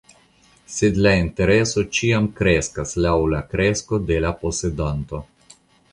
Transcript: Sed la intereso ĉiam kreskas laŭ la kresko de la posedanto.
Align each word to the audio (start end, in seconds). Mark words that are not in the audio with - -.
Sed 0.75 0.95
la 1.07 1.11
intereso 1.23 1.83
ĉiam 1.99 2.29
kreskas 2.41 2.95
laŭ 3.07 3.15
la 3.35 3.45
kresko 3.53 4.01
de 4.11 4.19
la 4.27 4.33
posedanto. 4.43 5.25